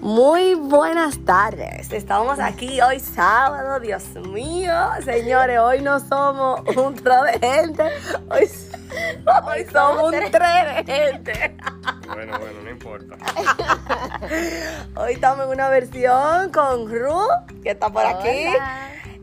[0.00, 1.92] Muy buenas tardes.
[1.92, 4.02] Estamos aquí hoy sábado, Dios
[4.32, 4.72] mío.
[5.04, 7.82] Señores, hoy no somos un tro de gente.
[8.30, 8.48] Hoy,
[9.46, 11.56] hoy somos un tre de gente.
[12.06, 13.16] Bueno, bueno, no importa.
[14.96, 17.20] Hoy estamos en una versión con Ru,
[17.62, 18.46] que está por aquí.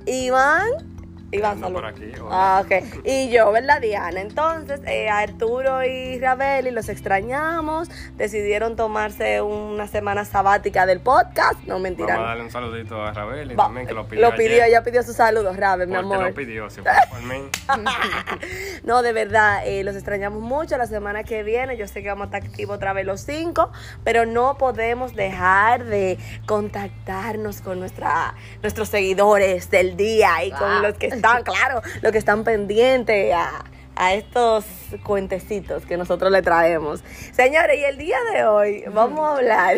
[0.05, 0.87] Iván.
[1.32, 1.73] Iván, salud.
[1.75, 2.12] por aquí.
[2.32, 3.04] Ah, ok.
[3.04, 4.21] Y yo, ¿verdad, Diana?
[4.21, 7.90] Entonces, eh, Arturo y Rabeli los extrañamos.
[8.16, 11.59] Decidieron tomarse una semana sabática del podcast.
[11.66, 12.13] No, mentira.
[12.13, 14.21] Vamos a darle un saludito a Rabel y Va- también que lo pidió.
[14.30, 16.20] Lo pidió, ayer, ella pidió sus saludos, Rabel, mi amor.
[16.23, 17.41] lo pidió, si fue por mí.
[18.84, 20.77] No, de verdad, eh, los extrañamos mucho.
[20.77, 23.70] La semana que viene, yo sé que vamos a estar activos otra vez los cinco,
[24.05, 30.80] pero no podemos dejar de contactarnos con nuestra, nuestros seguidores del día y con Ah.
[30.82, 33.66] los que están, claro, los que están pendientes a,
[33.98, 34.66] a estos
[35.03, 37.03] cuentecitos que nosotros le traemos.
[37.34, 39.77] Señores, y el día de hoy vamos a hablar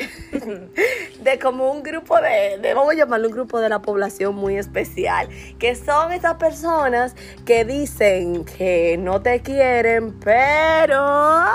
[1.21, 4.57] de como un grupo de, de, vamos a llamarlo un grupo de la población muy
[4.57, 11.45] especial, que son esas personas que dicen que no te quieren, pero...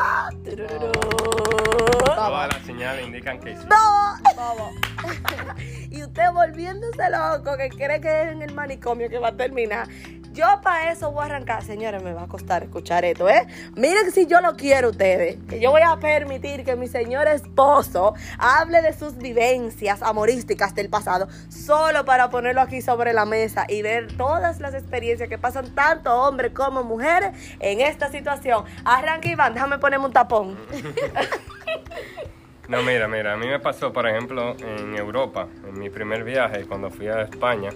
[2.02, 3.62] Todas las señales indican que sí.
[3.68, 4.33] No.
[5.90, 9.88] y usted volviéndose loco, que cree que es en el manicomio que va a terminar.
[10.32, 11.62] Yo para eso voy a arrancar.
[11.62, 13.46] Señores, me va a costar escuchar esto, ¿eh?
[13.76, 15.38] Miren si yo lo quiero ustedes.
[15.48, 20.90] Que yo voy a permitir que mi señor esposo hable de sus vivencias amorísticas del
[20.90, 25.72] pasado, solo para ponerlo aquí sobre la mesa y ver todas las experiencias que pasan
[25.72, 28.64] tanto hombres como mujeres en esta situación.
[28.84, 30.58] Arranca Iván, déjame ponerme un tapón.
[32.68, 36.64] No, mira, mira, a mí me pasó, por ejemplo, en Europa, en mi primer viaje,
[36.64, 37.70] cuando fui a España,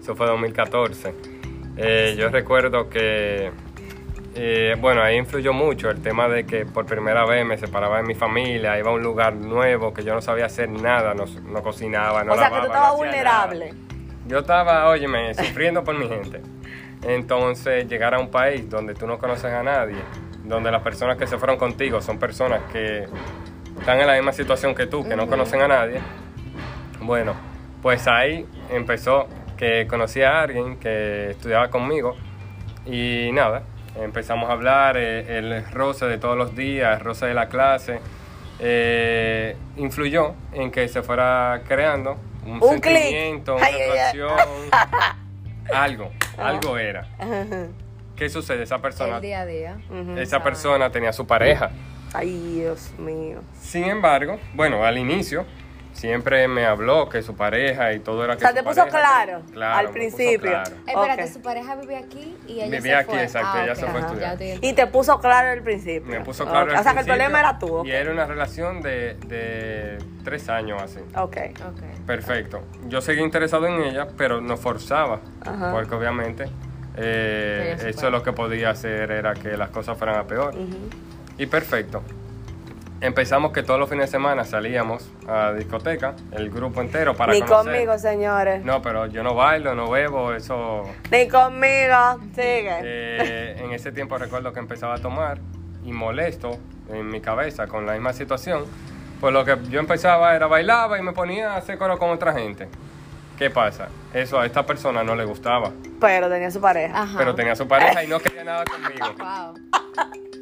[0.00, 1.14] eso fue 2014.
[1.76, 3.52] eh, yo recuerdo que,
[4.34, 8.02] eh, bueno, ahí influyó mucho el tema de que por primera vez me separaba de
[8.02, 11.62] mi familia, iba a un lugar nuevo que yo no sabía hacer nada, no, no
[11.62, 13.66] cocinaba, no o sea que tú estabas vulnerable.
[13.72, 13.78] nada.
[14.26, 16.40] Yo estaba, óyeme, sufriendo por mi gente.
[17.02, 19.98] Entonces, llegar a un país donde tú no conoces a nadie,
[20.44, 23.06] donde las personas que se fueron contigo son personas que
[23.82, 25.98] están en la misma situación que tú, que no conocen a nadie.
[27.00, 27.34] Bueno,
[27.82, 29.26] pues ahí empezó
[29.56, 32.14] que conocí a alguien que estudiaba conmigo
[32.86, 33.64] y nada,
[34.00, 37.98] empezamos a hablar, eh, el roce de todos los días, el roce de la clase,
[38.60, 42.16] eh, influyó en que se fuera creando
[42.46, 42.96] un, Un clic.
[42.98, 43.90] sentimiento, una Ay, ay, ay.
[43.98, 44.38] atracción,
[45.74, 47.08] algo, algo era.
[48.14, 48.62] ¿Qué sucede?
[48.62, 49.76] Esa persona, El día a día.
[49.90, 50.16] Ujú.
[50.18, 51.70] esa persona tenía su pareja.
[52.14, 53.40] Ay, Dios mío.
[53.60, 55.46] Sin embargo, bueno, al inicio
[55.94, 58.76] siempre me habló que su pareja y todo era O que sea, su te puso
[58.86, 60.50] pareja- claro, Claro, al principio.
[60.50, 60.74] claro.
[60.86, 61.28] Espérate, Ok.
[61.30, 63.22] su pareja vive aquí y ella Vivía se aquí, fue.
[63.22, 64.38] exacto, Ah, ella se fue a estudiar.
[64.62, 66.10] Y te puso claro al principio.
[66.10, 66.66] Me puso claro.
[66.66, 66.72] Ok.
[66.74, 67.84] al O sea, que el problema era tú.
[67.86, 70.98] Y era una relación de, de tres años así.
[71.14, 71.36] Ok.
[71.68, 71.82] Ok.
[72.06, 72.62] Perfecto.
[72.88, 75.20] Yo seguí interesado en ella, pero no forzaba.
[75.44, 75.72] Ajá.
[75.72, 76.46] Porque obviamente
[76.96, 80.54] eh, eso lo que podía hacer era que las cosas fueran a peor.
[81.38, 82.02] Y perfecto.
[83.00, 87.40] Empezamos que todos los fines de semana salíamos a discoteca, el grupo entero, para Ni
[87.40, 87.72] conocer.
[87.72, 88.64] conmigo, señores.
[88.64, 90.84] No, pero yo no bailo, no bebo, eso...
[91.10, 92.20] Ni conmigo.
[92.32, 92.78] Sigue.
[92.80, 95.38] Eh, en ese tiempo recuerdo que empezaba a tomar
[95.84, 96.58] y molesto
[96.90, 98.66] en mi cabeza con la misma situación,
[99.20, 102.32] pues lo que yo empezaba era bailaba y me ponía a hacer coro con otra
[102.34, 102.68] gente.
[103.36, 103.88] ¿Qué pasa?
[104.14, 107.02] Eso a esta persona no le gustaba, Pero tenía su pareja.
[107.02, 107.18] Ajá.
[107.18, 109.54] pero tenía su pareja y no quería nada conmigo, Wow.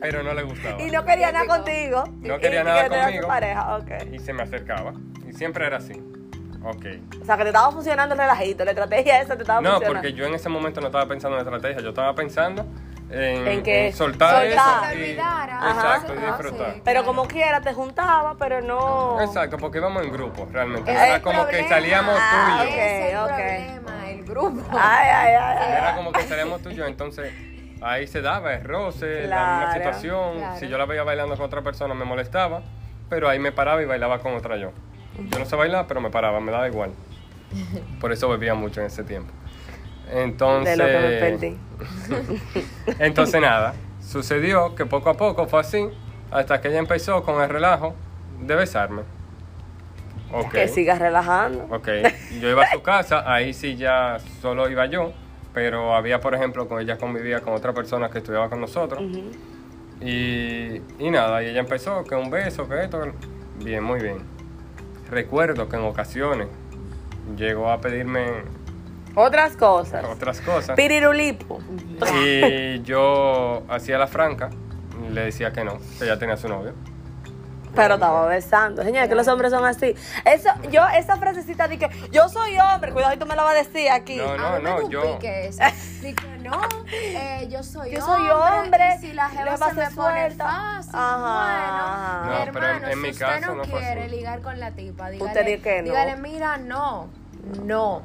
[0.00, 0.81] Pero no le gustaba.
[0.83, 2.05] Y no quería nada contigo.
[2.21, 3.27] No quería Y nada conmigo.
[3.28, 3.78] pareja.
[4.12, 4.93] Y se me acercaba
[5.28, 5.93] y siempre era así.
[6.62, 6.84] Ok.
[7.22, 8.65] O sea, que te estaba funcionando el relajito.
[8.65, 10.00] La estrategia esa te estaba No, funcionando.
[10.00, 12.66] porque yo en ese momento no estaba pensando en estrategia, yo estaba pensando
[13.11, 14.93] en, En que en soltar, soltar.
[14.93, 16.15] eso y- exacto, Ajá.
[16.15, 16.75] y disfrutar.
[16.75, 16.82] Sí.
[16.84, 19.21] Pero como quiera, te juntaba, pero no.
[19.22, 20.93] Exacto, porque íbamos en grupo, realmente.
[20.93, 22.71] Era el como que salíamos Ah, tú y yo.
[22.72, 22.78] ok.
[22.78, 24.62] Ese es el problema, el grupo.
[24.78, 25.56] Ay, ay, ay.
[25.61, 25.72] ay.
[25.78, 27.32] Era como que salíamos tú y yo, entonces
[27.82, 30.36] ahí se daba el roce, la Claro, misma situación.
[30.38, 30.58] claro.
[30.60, 32.62] Si yo la veía bailando con otra persona me molestaba,
[33.08, 34.72] pero ahí me paraba y bailaba con otra yo.
[35.31, 36.93] Yo no sé bailar, pero me paraba, me daba igual.
[38.00, 39.32] Por eso bebía mucho en ese tiempo.
[40.12, 41.58] Entonces, De lo que me perdí.
[42.99, 45.88] entonces nada, sucedió que poco a poco fue así,
[46.31, 47.94] hasta que ella empezó con el relajo
[48.40, 49.02] de besarme.
[50.32, 50.52] Ok.
[50.52, 51.66] Que sigas relajando.
[51.75, 51.88] Ok,
[52.40, 55.12] yo iba a su casa, ahí sí ya solo iba yo,
[55.52, 59.02] pero había, por ejemplo, con ella convivía con otra persona que estudiaba con nosotros.
[60.00, 63.00] y, y nada, y ella empezó, que un beso, que esto,
[63.58, 64.19] bien, muy bien.
[65.11, 66.49] Recuerdo que en ocasiones
[67.37, 68.26] llegó a pedirme
[69.14, 70.05] Otras cosas.
[70.05, 71.58] otras cosas Pirirulipo.
[72.25, 74.50] y yo hacía la franca,
[75.06, 76.73] y le decía que no, que ya tenía su novio.
[77.75, 78.82] Pero estaba besando.
[78.82, 79.94] Señores, que los hombres son así.
[80.25, 83.52] Eso, yo, esa frasecita de que yo soy hombre, cuidado, y tú me la vas
[83.52, 84.17] a decir aquí.
[84.17, 85.19] No, no, A mí me no, yo.
[85.22, 85.62] eso.
[86.02, 86.61] Digo, no,
[86.93, 88.28] eh, yo soy Yo hombre.
[88.28, 92.22] soy hombre, Y si la jeva se me pone fácil, Ajá.
[92.25, 92.44] bueno.
[92.46, 95.31] No, pero en- hermano, mi si caso usted no, quiere ligar con la tipa, dígale,
[95.31, 95.84] Usted dice que no.
[95.84, 97.08] dígale, mira, no,
[97.62, 98.02] no,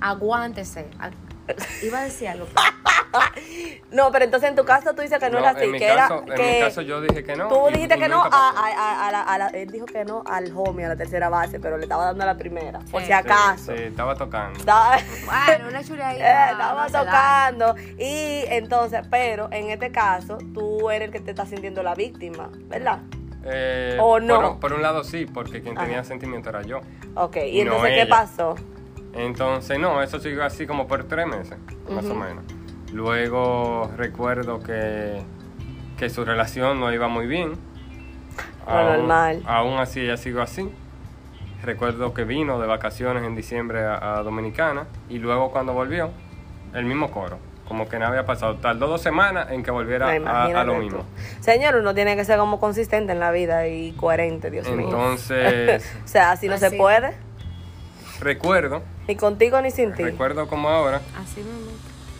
[0.00, 0.88] aguántese.
[1.82, 2.46] Iba a decir algo.
[3.92, 5.78] No, pero entonces en tu caso tú dices que no, No, era así, en mi
[5.78, 7.98] que caso- era en que mi caso yo dije que no, Tú y- dijiste y
[7.98, 10.84] que no a, a- a- a la, a la- él dijo que no al homie,
[10.84, 13.72] a la tercera base, pero le estaba dando a la primera, por si acaso.
[13.72, 14.58] Sí, sí, estaba tocando.
[14.58, 21.06] Estaba, Bueno, una eh, estaba no tocando y entonces, pero en este caso tú eres
[21.06, 22.98] el que te está sintiendo la víctima, ¿verdad?
[23.44, 24.40] Eh, ¿O no?
[24.40, 26.80] Por, por un lado sí, porque quien tenía sentimiento era yo.
[27.14, 28.56] Ok, y No entonces ¿qué pasó?
[29.16, 31.56] Entonces, no, eso siguió así como por tres meses,
[31.90, 32.44] más o menos.
[32.92, 35.20] Luego recuerdo que,
[35.98, 37.52] que su relación no iba muy bien.
[38.66, 39.42] Lo normal.
[39.46, 40.68] Aún así, ella siguió así.
[41.62, 46.10] Recuerdo que vino de vacaciones en diciembre a, a Dominicana y luego cuando volvió,
[46.74, 47.38] el mismo coro.
[47.66, 48.56] Como que no había pasado.
[48.56, 50.78] Tardó dos semanas en que volviera No, a, lo tú.
[50.78, 51.04] mismo.
[51.40, 54.86] Señor, uno tiene que ser como consistente en la vida y coherente, Dios mío.
[54.86, 57.14] Entonces, O sea, así no se puede,
[58.20, 60.02] recuerdo, ni contigo ni sin ti.
[60.02, 61.70] recuerdo como ahora, Así mismo.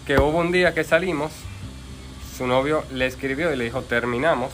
[0.06, 1.32] que hubo un día que salimos,
[2.36, 4.52] su novio le escribió y le dijo terminamos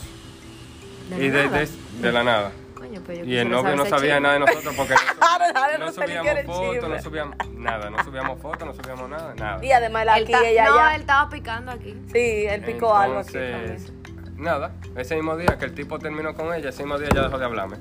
[1.09, 1.59] De y la de, nada.
[1.59, 1.69] de-
[2.01, 2.51] de la nada.
[2.75, 4.19] Coño, pues yo Y el novio no sabía chisme.
[4.21, 4.93] nada de nosotros porque
[5.79, 9.63] no, subíamos fotos, no subíamos nada, no subíamos fotos, no subíamos nada, nada.
[9.65, 10.95] Y además la Él aquí ta- ella no, ya.
[10.95, 11.95] él estaba picando aquí.
[12.11, 14.37] Sí, él picó algo aquí Entonces, también.
[14.37, 17.37] Nada, ese mismo día que el tipo terminó con ella, ese mismo día ya dejó
[17.37, 17.77] de hablarme.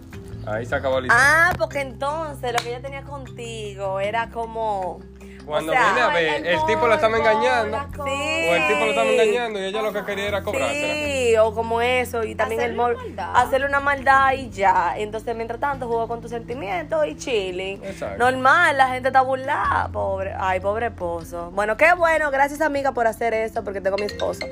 [0.46, 5.00] Ahí se acabó el Ah, porque entonces lo que ella tenía contigo era como.
[5.46, 7.76] Cuando o sea, viene a ver, el, tipo lo estaba engañando.
[7.76, 7.88] la.
[7.92, 8.48] Sí.
[8.48, 10.94] O el tipo lo estaba engañando y ella lo que quería era cobrársela.
[10.94, 13.32] Sí, o como eso, y también el Hacerle maldad.
[13.34, 14.94] hacerle una maldad y ya.
[14.96, 17.82] Entonces, mientras tanto, jugó con tus sentimientos y chilling.
[17.82, 18.18] Exacto.
[18.18, 20.32] Normal, la gente está burlada, pobre.
[20.38, 21.50] Ay, pobre esposo.
[21.52, 24.46] Bueno, qué bueno, gracias amiga por hacer esto, porque tengo mi esposo.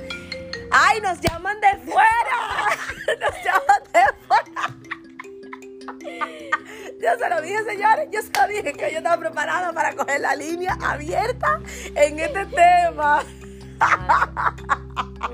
[0.73, 2.09] ¡Ay, nos llaman de fuera!
[3.21, 4.80] ¡Nos llaman de fuera!
[7.01, 10.21] Yo se lo dije, señores, yo se lo dije que yo estaba preparada para coger
[10.21, 11.59] la línea abierta
[11.95, 13.23] en este tema.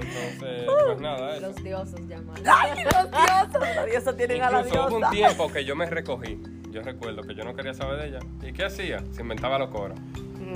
[0.01, 1.47] Entonces, pues nada, eso.
[1.49, 2.41] Los diosos llamados.
[2.47, 3.77] ¡Ay, los dioses!
[3.77, 5.11] Los dioses tienen a la Incluso hubo un diosa.
[5.11, 6.41] tiempo que yo me recogí.
[6.71, 8.19] Yo recuerdo que yo no quería saber de ella.
[8.43, 9.03] ¿Y qué hacía?
[9.13, 9.99] Se inventaba los coros.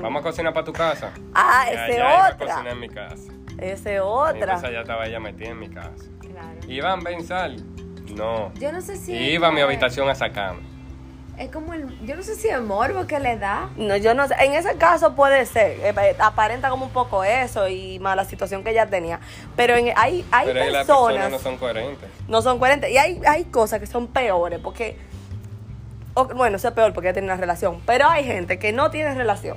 [0.00, 1.11] Vamos a cocinar para tu casa.
[1.35, 2.47] Ah, Y ese allá iba a otra.
[2.47, 3.32] cocinar en mi casa.
[3.59, 4.38] Ese Y otra.
[4.38, 6.05] Entonces allá estaba ella metida en mi casa.
[6.21, 6.59] Claro.
[6.69, 7.56] Iván, ven, sal.
[8.14, 8.52] No.
[8.54, 9.12] Yo no sé si.
[9.12, 10.60] Iba a mi habitación a sacarme.
[11.38, 11.88] Es como el.
[12.06, 13.70] Yo no sé si es morbo que le da.
[13.76, 14.34] No, yo no sé.
[14.40, 15.78] En ese caso puede ser.
[15.80, 19.20] eh, eh, aparenta como un poco eso y más la situación que ella tenía.
[19.56, 21.12] Pero en, hay, hay Pero ahí las personas.
[21.14, 22.10] personas no son coherentes.
[22.28, 22.90] no son coherentes.
[22.90, 24.98] Y hay, hay cosas que son peores porque.
[26.14, 27.80] o- bueno, eso es peor porque ella tiene una relación.
[27.86, 29.56] Pero hay gente que no tiene relación.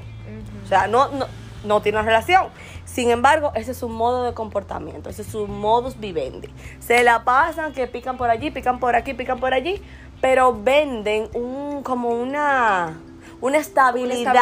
[0.64, 1.28] O sea, no, no,
[1.64, 2.48] no tiene una relación.
[2.86, 6.50] Sin embargo, ese es su modo de comportamiento, ese es su modus vivendi.
[6.80, 9.82] Se la pasan que pican por allí, pican por aquí, pican por allí,
[10.22, 12.98] pero venden un como una
[13.44, 14.34] una estabilidad,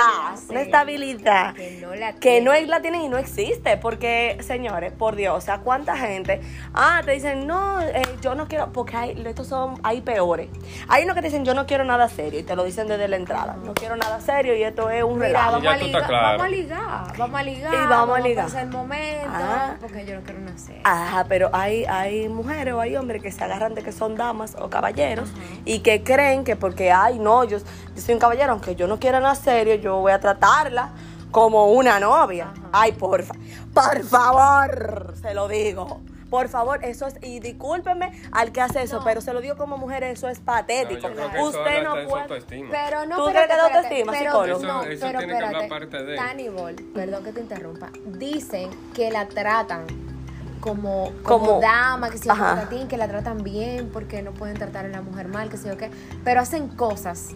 [0.49, 1.55] una estabilidad.
[1.55, 2.69] Que no la que no tienen.
[2.69, 6.39] la tienen y no existe, porque señores, por Dios, o sea, cuánta gente,
[6.75, 10.49] ah, te dicen, no, eh, yo no quiero, porque hay, estos son, hay peores.
[10.87, 13.07] Hay unos que te dicen, yo no quiero nada serio, y te lo dicen desde
[13.07, 15.51] la entrada, no quiero nada serio y esto es un Mira, relajo.
[15.63, 16.37] vamos a, claro.
[16.37, 18.45] vamos a ligar, vamos a ligar, Y vamos a ligar.
[18.45, 19.75] pasar el momento, Ah.
[19.81, 20.79] porque yo no quiero nacer.
[20.83, 24.55] Ajá, pero hay, hay mujeres o hay hombres que se agarran de que son damas
[24.59, 25.31] o caballeros
[25.65, 28.90] y que creen que porque, ay, no, yo, yo soy un caballero, aunque yo no
[28.99, 30.89] quiera nada serio, yo voy a tratarla
[31.31, 32.47] como una novia.
[32.71, 33.35] Ay, por, fa-
[33.73, 36.01] por favor, se lo digo.
[36.29, 39.03] Por favor, eso es, y discúlpeme al que hace eso, No.
[39.03, 41.09] pero se lo digo como mujer, eso es No, patético.
[41.09, 42.21] yo que Usted no puede.
[42.23, 42.69] autoestima.
[42.71, 44.63] Pero no, ¿Tú pero crees que espérate, autoestima, pero psicólogo?
[44.65, 45.67] no, Eso- eso pero tiene que espérate.
[45.69, 46.17] parte de él.
[46.17, 49.87] Tannibal, perdón que te interrumpa, dicen que la tratan
[50.61, 52.55] como, Como- como, dama, que si es Ajá.
[52.55, 55.67] patatín, que la tratan bien porque no pueden tratar a la mujer mal, que sé
[55.67, 55.89] yo qué,
[56.23, 57.29] pero hacen cosas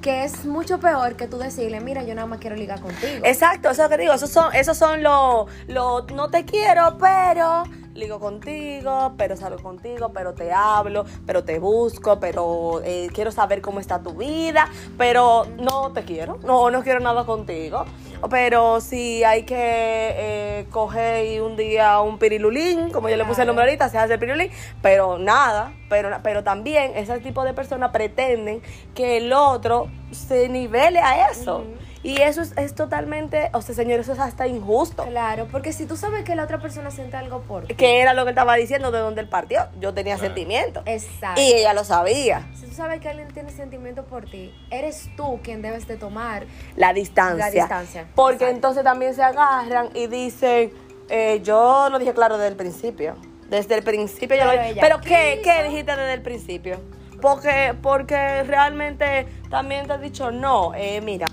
[0.00, 3.24] que es mucho peor que tú decirle, mira, yo nada más quiero ligar contigo.
[3.24, 6.96] Exacto, eso es lo que digo, esos son, esos son los, los no te quiero,
[6.98, 7.64] pero
[7.98, 13.60] ligo contigo, pero salgo contigo, pero te hablo, pero te busco, pero eh, quiero saber
[13.60, 17.84] cómo está tu vida, pero no te quiero, no, no quiero nada contigo.
[18.30, 23.42] Pero si hay que eh, coger y un día un pirilulín, como yo le puse
[23.42, 24.50] el nombre ahorita, se hace el pirilulín,
[24.82, 28.60] pero nada, pero, pero también ese tipo de personas pretenden
[28.94, 31.64] que el otro se nivele a eso.
[32.02, 35.04] Y eso es, es totalmente, o sea, señor, eso es hasta injusto.
[35.04, 37.74] Claro, porque si tú sabes que la otra persona siente algo por ti.
[37.74, 39.66] Que era lo que estaba diciendo de donde él partió.
[39.80, 40.28] Yo tenía Claro.
[40.34, 40.82] sentimientos.
[40.86, 41.40] Exacto.
[41.40, 42.46] Y ella lo sabía.
[42.54, 46.46] Si tú sabes que alguien tiene sentimiento por ti, eres tú quien debes de tomar.
[46.76, 47.46] La distancia.
[47.46, 48.06] La distancia.
[48.14, 48.54] Porque Exacto.
[48.54, 50.72] entonces también se agarran y dicen,
[51.08, 53.16] eh, yo lo dije claro desde el principio.
[53.50, 54.72] Desde el principio yo lo Pero dije.
[54.72, 55.50] ella Pero ¿qué, quiso.
[55.52, 56.80] ¿qué dijiste desde el principio?
[57.20, 61.26] Porque, porque realmente también te has dicho, no, eh, mira,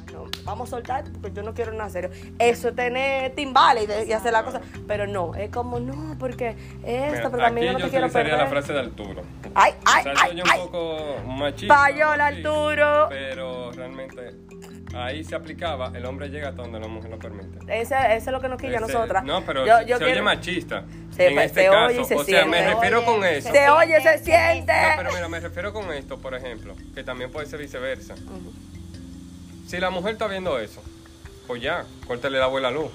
[0.46, 2.10] vamos a soltar porque yo no quiero nada serio.
[2.40, 4.62] Eso es tener timbales y, hacer la cosa.
[4.88, 8.38] Pero no, es como, no, porque esto, pero también yo no yo te quiero perder.
[8.38, 9.24] la frase de Arturo.
[9.54, 10.98] Ay, ay, O sea, ay, soy un poco
[11.28, 11.76] machista.
[11.76, 13.08] Payola, Arturo.
[13.10, 14.36] Pero realmente
[14.96, 17.58] ahí se aplicaba, el hombre llega hasta donde la mujer lo permite.
[17.68, 19.24] Ese, ese es lo que nos quilla a nosotras.
[19.26, 20.84] No, pero yo, se, yo se oye quiero- machista.
[21.12, 21.86] Se- en este se caso.
[21.88, 22.74] oye y se o sea, me siente.
[22.76, 23.52] refiero Oye, con eso.
[23.52, 24.74] Se oye, se siente.
[24.74, 28.16] No, pero mira, me refiero con esto, por ejemplo, que también puede ser viceversa.
[29.68, 30.82] Si la mujer está viendo eso,
[31.48, 32.92] pues ya, córtale la abuela luz.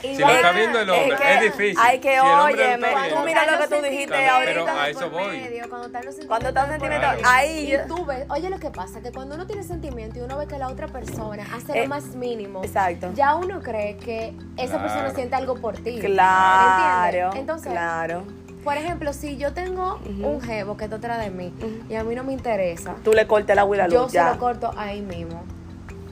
[0.00, 1.78] Si lo está viendo el hombre, Es que es, difícil.
[1.80, 4.64] hay que, Si óyeme, está tú mira lo que tú dijiste Claro, ahorita.
[4.64, 5.36] pero a eso por voy.
[5.38, 8.70] medio, Cuando están los sentimientos sentimientos, por ahí yo- Y tú ves, oye lo que
[8.70, 11.82] pasa, que cuando uno tiene sentimiento y uno ve que la otra persona hace Eh,
[11.84, 13.12] lo más mínimo, exacto.
[13.14, 14.82] ya uno cree que esa Claro.
[14.82, 15.98] persona siente algo por ti.
[16.00, 17.40] Claro, ¿Entiendes?
[17.40, 18.24] Entonces, claro.
[18.62, 21.50] por ejemplo, si yo tengo un jevo que está atrás de mí
[21.88, 24.32] y a mí no me interesa, Tú le cortes la yo luz se ya.
[24.34, 25.42] lo corto ahí mismo.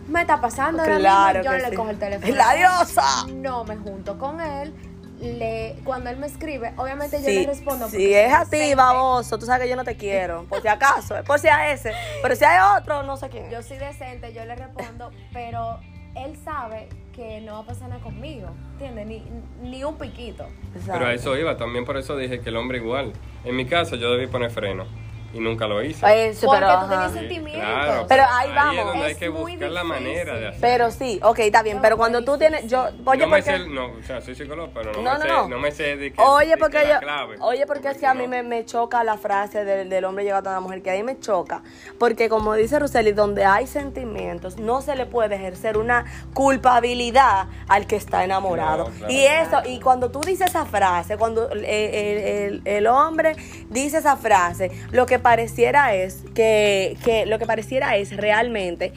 [0.09, 1.77] Me está pasando ahora Claro mismo, yo que le sí.
[1.77, 2.35] cojo el teléfono.
[2.35, 3.27] ¡La diosa!
[3.35, 4.75] No me junto con él.
[5.21, 7.89] Le, cuando él me escribe, obviamente yo le respondo.
[7.89, 10.45] si es a ti, baboso, tú sabes que yo no te quiero.
[10.49, 11.93] Por si acaso, por si a ese.
[12.21, 13.49] Pero si hay otro, no sé quién.
[13.49, 15.79] Yo soy decente, yo le respondo, pero
[16.17, 19.07] él sabe que no va a pasar nada conmigo, ¿entiendes?
[19.07, 19.25] Ni,
[19.63, 20.47] ni un piquito.
[20.87, 23.13] Pero a eso iba, también por eso dije que el hombre igual.
[23.45, 24.87] En mi caso, yo debí poner freno
[25.33, 26.29] y nunca lo hice.
[26.29, 27.65] Eso, Porque pero, tú tenías sentimientos.
[27.69, 28.85] claro, Pero ahí es vamos.
[28.87, 30.61] donde hay Es que muy buscar la manera de hacer.
[30.61, 31.77] Pero sí, ok, está bien.
[31.77, 32.67] No, Pero cuando tú tienes.
[32.69, 33.59] Yo, oye, no me porque.
[33.59, 35.49] sé, no, o sea, soy psicólogo, pero no, No, me, no, sé, no.
[35.49, 37.37] no me sé de qué Oye, de porque qué la clave.
[37.41, 40.51] oye, porque es que a mí me, me choca la frase del, del hombre llegado
[40.51, 41.63] a la mujer, que ahí me choca.
[41.99, 47.87] Porque como dice Roseli, donde hay sentimientos, no se le puede ejercer una culpabilidad al
[47.87, 48.91] que está enamorado.
[48.99, 49.13] Claro.
[49.13, 53.35] y eso, y cuando tú dices esa frase, cuando el, el- el- el hombre
[53.71, 58.93] dice esa frase, lo que pareciera es que, que lo que pareciera es realmente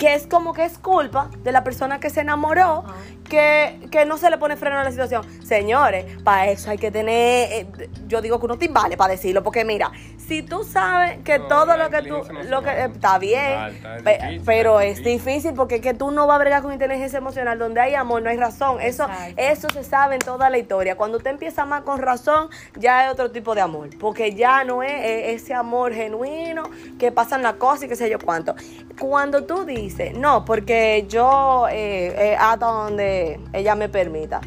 [0.00, 2.84] que es como que es culpa de la persona que se enamoró,
[3.28, 5.24] que, que no se le pone freno a la situación.
[5.44, 7.66] Señores, para eso hay que tener, eh,
[8.08, 11.76] yo digo que unos timbales para decirlo, porque mira, si tú sabes que No, todo
[11.76, 15.92] lo que tú, lo que eh, está bien, pe- difícil, pero es difícil porque que
[15.92, 18.80] tú no vas a bregar con inteligencia emocional, donde hay amor no hay razón.
[18.80, 19.34] Eso, Exacto.
[19.36, 20.96] eso se sabe en toda la historia.
[20.96, 24.82] Cuando usted empieza más con razón, ya es otro tipo de amor, porque ya no
[24.82, 24.92] es
[25.42, 26.62] ese amor genuino
[26.98, 28.54] que pasan las cosas y qué sé yo cuánto.
[28.98, 34.40] Cuando tú dices, no, porque yo eh, eh, hasta donde ella me permita.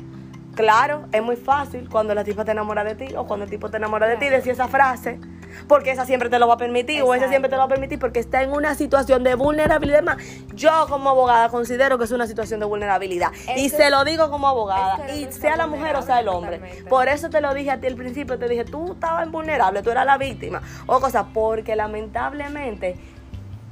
[0.55, 3.69] Claro, es muy fácil cuando la tipa te enamora de ti o cuando el tipo
[3.71, 5.19] te enamora de ti decir esa frase,
[5.67, 7.29] porque esa siempre te lo va a permitir o Exacto.
[7.29, 10.03] siempre te lo va a permitir porque está en una situación de vulnerabilidad.
[10.03, 10.17] Más,
[10.53, 14.29] yo como abogada considero que es una situación de vulnerabilidad y que- se lo digo
[14.29, 16.57] como abogada es que y sea la mujer o sea el hombre.
[16.59, 16.87] totalmente.
[16.89, 19.89] Por eso te lo dije a ti al principio, te dije, tú estabas vulnerable, tú
[19.89, 22.95] eras la víctima o cosas, porque lamentablemente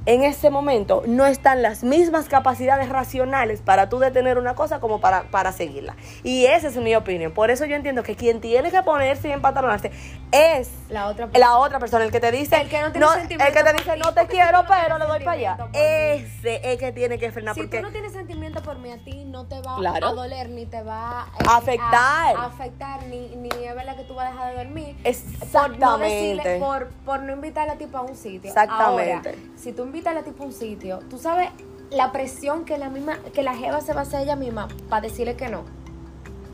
[0.06, 5.00] en ese momento no están las mismas capacidades racionales para tú detener una cosa como
[5.00, 5.96] para, para seguirla.
[6.24, 7.32] Y esa es mi opinión.
[7.32, 9.92] Por eso yo entiendo que quien tiene que ponerse y empatronarse
[10.32, 13.06] es La otra la otra persona, el que te dice, El que no tiene
[13.44, 15.56] el que te dice ti, no te quiero, pero le doy para allá.
[15.72, 18.98] Ese es que tiene que frenar Si porque tú no tienes sentimiento por mí, a
[18.98, 20.08] ti no te va Claro.
[20.08, 22.36] a doler, ni te va eh, Afectar.
[22.36, 24.96] A, afectar, ni, ni es verdad que tú vas a dejar de dormir.
[24.96, 26.14] Por no, exactamente.
[26.14, 28.48] decirle, por, por no invitar a la tipa a un sitio.
[28.50, 29.30] Exactamente.
[29.30, 31.50] Ahora, si tú invitas a la a un sitio, tú sabes
[31.90, 35.02] la presión que la misma, que la jeva se va a hacer ella misma para
[35.02, 35.64] decirle que no.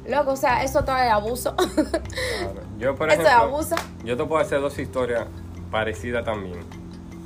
[0.09, 1.55] Loco, o sea, eso todo es abuso.
[1.55, 2.63] Claro.
[2.79, 3.77] Yo, por Eso es ejemplo, abuso.
[4.05, 5.27] yo te puedo hacer dos historias
[5.71, 6.59] parecidas también,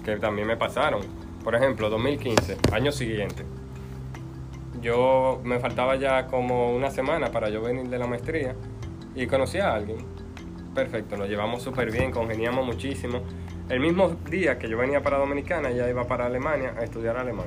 [0.04, 1.00] que también me pasaron.
[1.42, 3.47] Por ejemplo, 2015, año siguiente.
[4.83, 8.54] Yo me faltaba ya como una semana para yo venir de la maestría
[9.14, 10.04] y conocí a alguien.
[10.75, 13.23] Perfecto, nos llevamos súper bien, congeniamos muchísimo.
[13.69, 17.47] El mismo día que yo venía para Dominicana, ella iba para Alemania a estudiar alemán.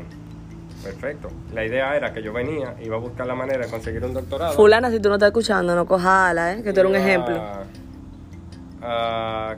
[0.83, 1.29] Perfecto.
[1.53, 4.53] La idea era que yo venía, iba a buscar la manera de conseguir un doctorado.
[4.53, 6.63] Fulana, si tú no estás escuchando, no cojala, ¿eh?
[6.63, 7.35] que tú eres un ejemplo.
[7.35, 7.63] a-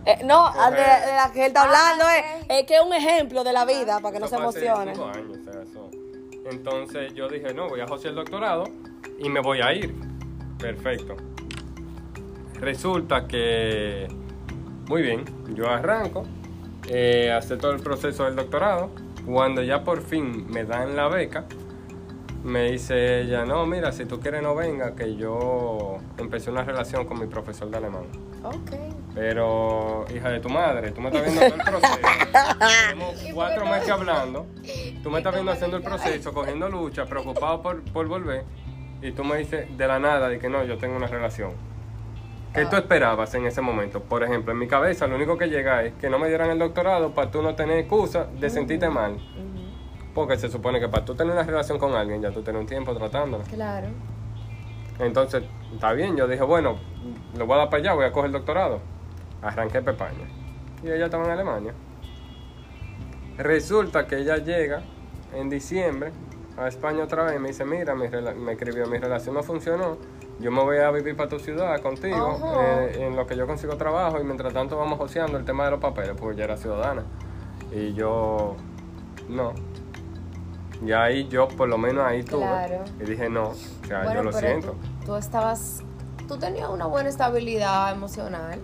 [0.06, 2.12] Eh, no, coger- de, de la que él está Ah, hablando ok.
[2.50, 4.94] es, es que es un ejemplo de la vida para que no se emocione.
[4.94, 5.90] cinco años, o sea, eso.
[6.50, 8.64] Entonces yo dije, no, voy a josear el doctorado
[9.20, 9.94] y me voy a ir.
[10.58, 11.18] Perfecto.
[12.62, 14.08] Resulta que,
[14.88, 16.24] muy bien, yo arranco,
[16.88, 18.90] eh, hacer todo el proceso del doctorado.
[19.26, 21.46] Cuando ya por fin me dan la beca,
[22.44, 27.06] me dice ella, no, mira, si tú quieres no venga, que yo empecé una relación
[27.06, 28.06] con mi profesor de alemán.
[28.44, 28.72] Ok.
[29.14, 31.98] Pero, hija de tu madre, tú me estás viendo todo el proceso.
[32.90, 34.46] Tenemos cuatro meses hablando.
[35.04, 38.46] Tú me estás viendo haciendo el proceso, cogiendo lucha, preocupado por, por volver.
[39.02, 41.52] Y tú me dices de la nada de que no, yo tengo una relación.
[42.54, 44.02] ¿Qué tú esperabas en ese momento?
[44.02, 46.60] Por ejemplo, en mi cabeza lo único que llega es que no me dieran el
[46.60, 49.18] doctorado para tú no tener excusa de sentirte mal.
[50.14, 52.68] Porque se supone que para tú tener una relación con alguien ya tú tienes un
[52.68, 53.44] tiempo tratándola.
[53.44, 53.88] Claro.
[55.00, 56.78] Entonces, está bien, yo dije, bueno,
[57.38, 58.80] lo voy a dar para allá, voy a coger el doctorado.
[59.42, 60.28] Arranqué Pepaña.
[60.84, 61.74] Y ella estaba en Alemania.
[63.38, 64.82] Resulta que ella llega
[65.36, 66.12] en diciembre
[66.58, 69.98] a España otra vez y me dice, mira, mi me escribió, mi relación no funcionó,
[70.40, 73.76] yo me voy a vivir para tu ciudad contigo, eh, en lo que yo consigo
[73.78, 77.04] trabajo y mientras tanto vamos joseando el tema de los papeles, porque ya era ciudadana.
[77.72, 78.56] Y yo,
[79.30, 79.54] no.
[80.86, 82.42] Y ahí yo, por lo menos ahí tuve.
[82.46, 82.84] Claro.
[83.00, 83.56] Y dije, no, o
[83.88, 84.72] sea, yo bueno, lo pero siento.
[85.02, 85.84] Tú, tú estabas.
[86.28, 88.60] Tú tenías una buena estabilidad emocional.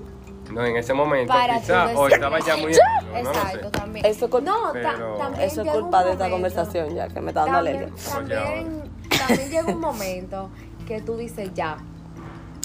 [0.52, 3.64] No, en ese momento Para quizá, tú o estaba ya muy estúpido, no lo Exacto,
[3.66, 3.72] sé.
[3.72, 4.06] también.
[4.06, 7.08] Eso es cul- no, ta- Pero- también Eso es culpa de esta momento- conversación ya,
[7.08, 8.14] que me está dando También, alergia.
[8.14, 8.84] también,
[9.26, 10.50] también llega un momento
[10.86, 11.78] que tú dices ya.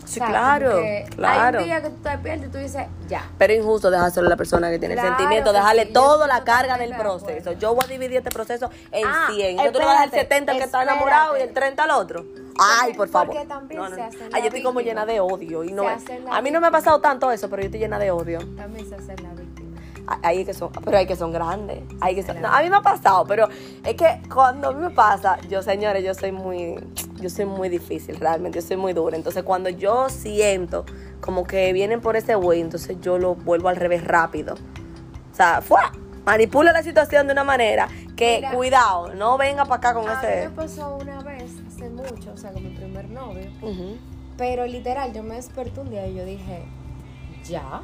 [0.04, 0.80] Sí, O sea, claro,
[1.16, 1.58] claro.
[1.58, 3.28] Hay un día que tú te despiertas y tú dices ya.
[3.36, 6.26] Pero es injusto dejárselo a la persona que tiene Claro sentimiento, que dejarle sí, toda
[6.26, 7.52] la carga del proceso.
[7.52, 9.58] Yo voy a dividir este proceso en Ah, 100.
[9.58, 11.82] Yo te voy a dar el espérate, 70 al que está enamorado y el 30
[11.82, 12.24] al otro.
[12.58, 13.34] Ay, por favor.
[13.34, 14.06] porque también No, no, se no.
[14.08, 15.02] hacen Ay, la yo estoy como víctima.
[15.02, 15.64] llena de odio.
[15.64, 18.10] Y no a mí no me ha pasado tanto eso, pero yo estoy llena de
[18.10, 18.38] odio.
[18.56, 19.57] También se hace la víctima.
[20.22, 21.82] Ay, Hay que son, pero hay que son grandes.
[22.00, 23.48] Hay que son- no, a mí me ha pasado, pero
[23.84, 26.76] es que cuando a mí me pasa, yo señores, yo soy muy,
[27.20, 29.16] yo soy muy difícil, realmente, yo soy muy dura.
[29.16, 30.84] Entonces cuando yo siento
[31.20, 34.54] como que vienen por ese güey, entonces yo lo vuelvo al revés rápido.
[35.32, 35.80] O sea, fue
[36.24, 38.52] manipula la situación de una manera que, Mira.
[38.52, 40.48] cuidado, no venga para acá con A mí ese.
[40.48, 43.46] me pasó una vez, hace mucho, o sea, con mi primer novio.
[44.36, 46.64] Pero literal, yo me desperté un día y yo dije,
[47.44, 47.80] ya.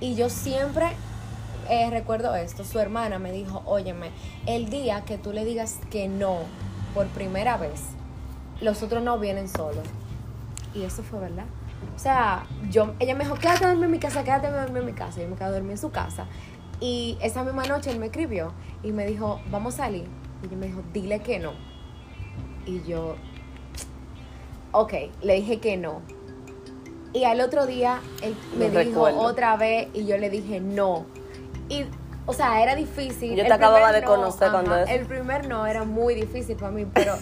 [0.00, 0.86] Y yo siempre
[1.68, 2.64] eh, recuerdo esto.
[2.64, 4.10] Su hermana me dijo, óyeme,
[4.46, 6.38] el día que tú le digas que no
[6.94, 7.82] por primera vez,
[8.60, 9.84] los otros no vienen solos.
[10.74, 11.46] Y eso fue verdad.
[11.94, 14.78] O sea, yo, ella me dijo, quédate a dormir en mi casa, quédate a dormir
[14.78, 15.20] en mi casa.
[15.20, 16.26] Y yo me quedé a dormir en su casa.
[16.80, 18.52] Y esa misma noche él me escribió
[18.82, 20.06] y me dijo, vamos a salir.
[20.42, 21.52] Y yo me dijo, dile que no.
[22.66, 23.16] Y yo,
[24.72, 26.02] ok, le dije que no.
[27.12, 29.20] Y al otro día él me dijo recuerdo.
[29.20, 31.06] otra vez y yo le dije no.
[31.68, 31.84] Y,
[32.26, 33.30] o sea, era difícil.
[33.30, 34.92] Yo te El acababa de conocer cuando eso.
[34.92, 37.14] El primer no era muy difícil para mí, pero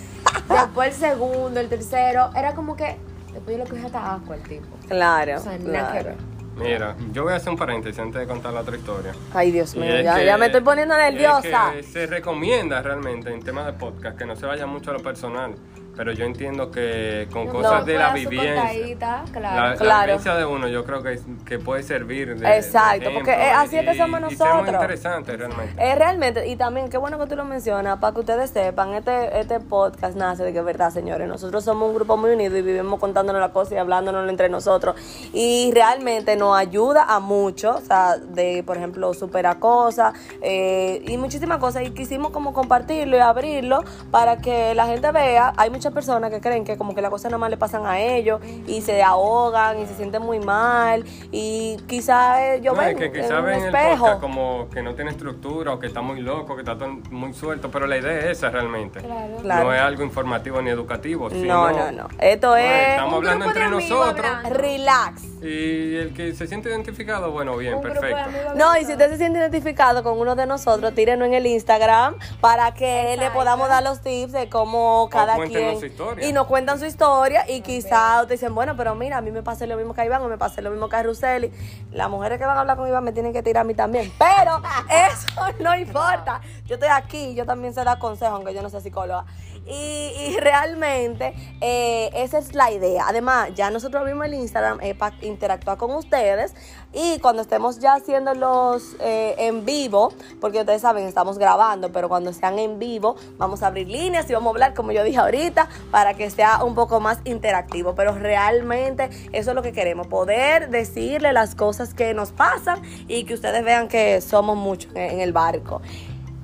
[0.49, 2.97] después el segundo, el tercero, era como que
[3.33, 4.67] después yo le cogí hasta asco al tipo.
[4.89, 6.05] Claro, O sea, nada que claro.
[6.05, 6.35] ver.
[6.57, 9.13] Mira, yo voy a hacer un paréntesis antes de contar la otra historia.
[9.35, 11.73] Ay, Dios mío, ya, que- ya me estoy poniendo es nerviosa.
[11.75, 15.01] que se recomienda realmente en temas de podcast que no se vaya mucho a lo
[15.03, 15.57] personal,
[15.97, 19.57] pero yo entiendo que con cosas no, de la a su vivencia, contadita, claro.
[19.57, 20.07] la, la Claro.
[20.07, 23.77] vivencia de uno, yo creo que, que puede servir de Exacto, de porque, eh, así
[23.77, 24.67] es que somos nosotros.
[24.69, 25.75] interesante realmente.
[25.79, 29.39] Eh, realmente, y también qué bueno que tú lo mencionas, para que ustedes sepan, este,
[29.41, 32.63] este podcast nace de que es verdad, señores, nosotros somos un grupo muy unido y
[32.63, 34.97] vivimos contándonos las cosas y hablándonos entre nosotros.
[35.33, 41.17] Y realmente nos ayuda a mucho, o sea, de, por ejemplo, superar cosas eh, y
[41.17, 41.83] muchísimas cosas.
[41.83, 45.53] Y quisimos como compartirlo y abrirlo para que la gente vea.
[45.57, 48.01] Hay muchas personas que creen que como que las cosas nada más le pasan a
[48.01, 51.05] ellos y se ahogan y se sienten muy mal.
[51.31, 54.19] Y quizás ellos No, es ven que en un el espejo.
[54.21, 56.77] como que no tiene estructura o que está muy loco, que está
[57.11, 59.01] muy suelto, pero la idea es esa realmente.
[59.01, 59.37] Claro.
[59.43, 59.65] Claro.
[59.65, 61.29] No es algo informativo ni educativo.
[61.29, 62.09] No, sino- no, no.
[62.19, 64.51] Esto Pues, es estamos hablando entre nosotros hablando.
[64.59, 65.23] relax.
[65.43, 68.31] y el que se siente identificado, bueno, bien, Un perfecto.
[68.57, 72.15] No, y si usted se siente identificado con uno de nosotros, tírenos en el Instagram
[72.41, 75.81] para que le podamos dar los tips de cómo cada cuéntenos quien.
[75.81, 76.29] su historia.
[76.29, 79.43] Y nos cuentan su historia y quizás ustedes dicen, bueno, pero mira, a mí me
[79.43, 81.53] pasa lo mismo que a Iván o me pasa lo mismo que a Ruseli.
[81.93, 84.13] Las mujeres que van a hablar con Iván me tienen que tirar a mí también.
[84.19, 84.61] Pero
[84.91, 86.41] eso no importa.
[86.67, 89.25] Yo estoy aquí, yo también sé dar consejos, aunque yo no soy psicóloga.
[89.67, 93.07] Y, y realmente eh, esa es la idea.
[93.09, 96.55] Además, ya nosotros abrimos el Instagram para interactuar con ustedes.
[96.95, 102.09] Y cuando estemos ya haciendo los eh, en vivo, porque ustedes saben, estamos grabando, pero
[102.09, 105.19] cuando sean en vivo, vamos a abrir líneas y vamos a hablar, como yo dije
[105.19, 107.97] ahorita, para que sea un poco más interactivo.
[107.97, 113.25] Pero realmente eso es lo que queremos, poder decirle las cosas que nos pasan y
[113.25, 115.83] que ustedes vean que somos muchos en, el barco.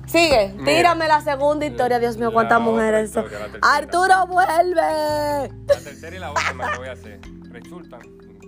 [0.05, 3.25] Sigue, Mira, tírame la segunda historia, Dios mío, cuántas mujeres son.
[3.61, 4.81] Arturo, vuelve.
[4.81, 7.21] La tercera y la última que voy a hacer.
[7.49, 7.99] Resulta,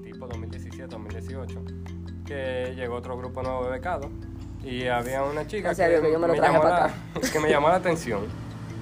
[0.04, 1.83] tipo 2017-2018,
[2.26, 4.08] que llegó otro grupo nuevo de becados
[4.64, 6.92] y había una chica que yo me lo traje llamó la-
[7.34, 8.22] que me llamó la atención.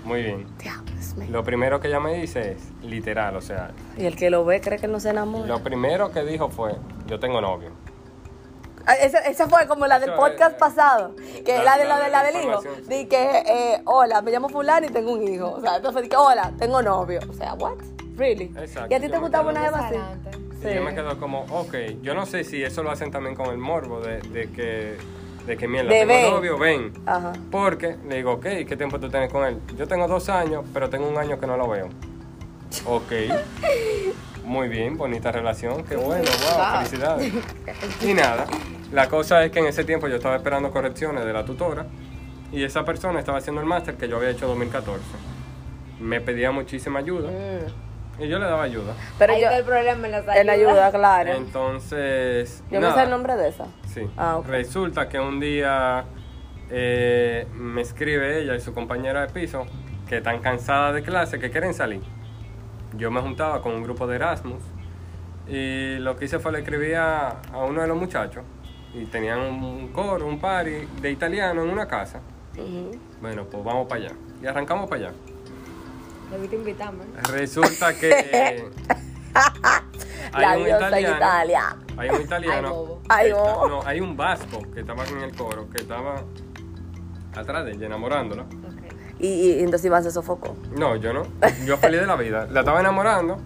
[0.04, 0.48] Muy bien.
[1.16, 4.46] Me- Lo primero que ella me dice es, literal, o sea, Y el que lo
[4.46, 5.46] ve cree que no se enamora.
[5.48, 6.76] lo primero que dijo fue,
[7.08, 7.70] yo tengo novio.
[8.88, 11.86] Ah, Esa, esa fue como la del Eso, podcast eh, pasado, que la- la, de
[11.86, 12.62] la la, de de la del hijo.
[12.62, 12.70] sí.
[12.88, 15.52] Di que, eh, hola, me llamo fulano y tengo un hijo.
[15.52, 17.20] O sea, entonces di que, hola, tengo novio.
[17.30, 17.78] O sea, what?
[18.18, 18.46] Really?
[18.58, 19.96] Exacto, ¿Y a ti te me gustaba una jeva así?
[20.64, 23.48] Y yo me quedo como, ok, yo no sé si eso lo hacen también con
[23.48, 24.96] el morbo de, de que,
[25.48, 26.94] de que mierda, De tengo novio, ven.
[27.06, 27.34] Ajá.
[27.50, 29.60] Porque le digo, ok, ¿qué tiempo tú tienes con él?
[29.76, 31.90] Yo tengo dos años, pero tengo un año que no lo veo.
[32.86, 33.12] Ok.
[34.44, 37.34] Muy bien, bonita relación, qué bueno, wow, felicidades.
[38.04, 38.46] Y nada,
[38.92, 41.86] la cosa es que en ese tiempo yo estaba esperando correcciones de la tutora
[42.52, 45.02] y esa persona estaba haciendo el máster que yo había hecho en 2014.
[46.00, 47.91] Me pedía muchísima ayuda Mm.
[48.22, 48.94] Y yo le daba ayuda.
[49.18, 51.32] Pero Ahí yo, está el problema en las en ayuda, claro.
[51.34, 52.96] Entonces, yo me nada.
[52.96, 53.66] sé el nombre de esa.
[53.88, 54.10] Sí.
[54.18, 54.48] Ah, ok.
[54.48, 56.06] Resulta que un día
[56.70, 59.66] eh, me escribe ella y su compañera de piso
[60.08, 62.02] que están cansadas de clase, que quieren salir.
[62.98, 64.62] Yo me juntaba con un grupo de Erasmus
[65.48, 68.44] y lo que hice fue le escribí a, a uno de los muchachos
[68.94, 72.20] y tenían un coro, un party de italiano en una casa.
[73.22, 74.14] Bueno, pues vamos para allá.
[74.42, 75.14] Y arrancamos para allá.
[76.32, 77.04] Debiste invitarme.
[77.30, 78.70] Resulta que
[79.34, 81.18] La hay un diosa italiano.
[81.18, 81.76] Italia.
[81.98, 82.70] Hay un Ay, italiano.
[82.74, 83.02] bobo.
[83.10, 83.68] Ay, que está- bobo.
[83.68, 86.24] no, hay un vasco que estaba en el coro, que estaba
[87.36, 88.46] atrás de ella enamorándola.
[89.20, 90.56] Y, y entonces Iván se sofocó.
[90.78, 91.24] No, yo no.
[91.66, 92.48] Yo feliz de la vida.
[92.50, 93.38] La estaba enamorando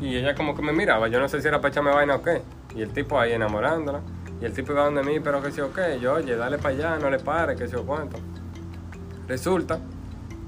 [0.00, 1.06] y ella como que me miraba.
[1.08, 2.42] Yo no sé si era para echarme vaina o qué.
[2.74, 4.00] Y el tipo ahí enamorándola.
[4.40, 6.00] Y el tipo iba donde mí, pero que sí o qué.
[6.00, 8.18] Yo, oye, dale para allá, no le pare, que sí o cuánto.
[9.28, 9.78] Resulta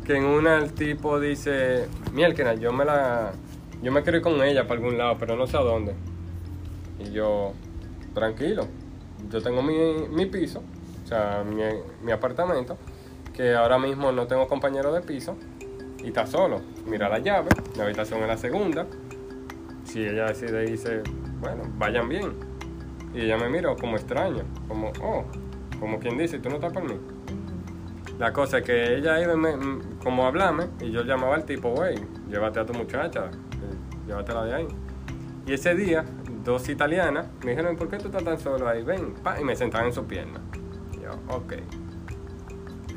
[0.04, 3.32] que en una el tipo dice, Mielkina, yo me la...
[3.82, 5.94] Yo me quiero ir con ella para algún lado, pero no sé a dónde.
[6.98, 7.52] Y yo,
[8.14, 8.66] tranquilo,
[9.30, 9.76] yo tengo mi,
[10.10, 10.62] mi piso,
[11.04, 11.62] o sea, mi,
[12.02, 12.78] mi apartamento,
[13.34, 15.36] que ahora mismo no tengo compañero de piso
[16.02, 16.60] y está solo.
[16.86, 18.86] Mira la llave, mi habitación es la segunda.
[19.84, 21.02] Si ella decide irse,
[21.40, 22.32] bueno, vayan bien.
[23.12, 25.24] Y ella me mira como extraña, como, oh,
[25.78, 26.98] como quien dice, tú no estás por mí.
[28.18, 29.57] La cosa es que ella iba me-
[30.03, 31.96] como a hablarme y yo llamaba al tipo, güey,
[32.29, 34.68] llévate a tu muchacha, eh, llévatela de ahí.
[35.46, 36.05] Y ese día,
[36.44, 38.83] dos italianas me dijeron, ¿por qué tú estás tan solo ahí?
[38.83, 40.40] Ven, pa, y me sentaban en su pierna.
[40.92, 41.55] Y yo, ok.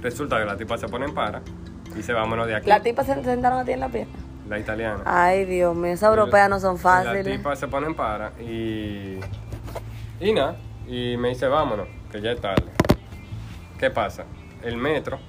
[0.02, 1.42] Resulta que la tipa se pone en para
[1.92, 2.70] y dice, vámonos de aquí.
[2.70, 4.14] La tipa se sentaron a ti en la pierna.
[4.48, 5.02] La italiana.
[5.06, 7.26] Ay, Dios mío, esas europeas no son La fáciles.
[7.38, 9.20] tipa se pone en para y.
[10.20, 12.72] Y nada, y me dice, vámonos, que ya es tarde.
[13.80, 14.24] ¿Qué pasa?
[14.64, 15.20] El metro